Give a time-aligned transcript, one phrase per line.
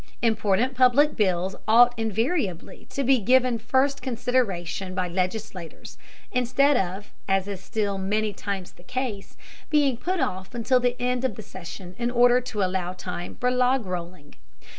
[0.23, 5.95] Important public bills ought invariably to be given first consideration by legislators,
[6.31, 9.37] instead of, as is still many times the case,
[9.69, 13.51] being put off until the end of the session in order to allow time for
[13.51, 14.33] log rolling.